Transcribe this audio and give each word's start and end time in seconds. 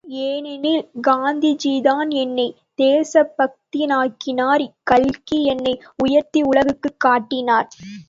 ஏனெனில் 0.21 0.85
காந்திஜிதான் 1.07 2.09
என்னைத் 2.15 2.55
தேசபக்தனாக்கினார், 2.81 4.63
கல்கி 4.83 5.43
என்னை 5.45 5.73
உயர்த்தி 5.97 6.41
உலகுக்குக் 6.43 6.99
காட்டினார். 6.99 7.67